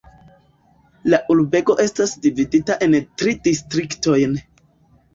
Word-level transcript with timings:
La 1.15 1.19
urbego 1.35 1.77
estas 1.85 2.15
dividita 2.25 2.81
en 2.89 2.99
tri 3.11 3.39
distriktojn. 3.49 4.39